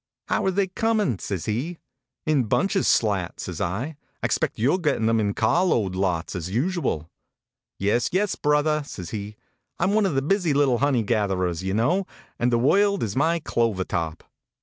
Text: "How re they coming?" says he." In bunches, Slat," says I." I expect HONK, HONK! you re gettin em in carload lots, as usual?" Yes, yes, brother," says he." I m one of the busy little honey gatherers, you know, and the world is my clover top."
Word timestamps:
"How 0.29 0.43
re 0.45 0.49
they 0.49 0.65
coming?" 0.65 1.19
says 1.19 1.45
he." 1.45 1.77
In 2.25 2.45
bunches, 2.45 2.87
Slat," 2.87 3.39
says 3.39 3.61
I." 3.61 3.81
I 3.83 3.97
expect 4.23 4.57
HONK, 4.57 4.61
HONK! 4.61 4.63
you 4.63 4.71
re 4.71 4.77
gettin 4.97 5.09
em 5.09 5.19
in 5.19 5.33
carload 5.35 5.93
lots, 5.93 6.35
as 6.35 6.49
usual?" 6.49 7.11
Yes, 7.77 8.09
yes, 8.11 8.33
brother," 8.33 8.81
says 8.83 9.11
he." 9.11 9.35
I 9.79 9.83
m 9.83 9.93
one 9.93 10.07
of 10.07 10.15
the 10.15 10.23
busy 10.23 10.55
little 10.55 10.79
honey 10.79 11.03
gatherers, 11.03 11.61
you 11.61 11.75
know, 11.75 12.07
and 12.39 12.51
the 12.51 12.57
world 12.57 13.03
is 13.03 13.15
my 13.15 13.37
clover 13.41 13.83
top." 13.83 14.23